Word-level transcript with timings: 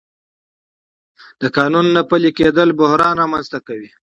د 1.41 1.43
قانون 1.57 1.85
نه 1.95 2.01
پلي 2.09 2.31
کېدل 2.39 2.69
بحران 2.79 3.15
رامنځته 3.23 3.59
کوي 3.67 3.89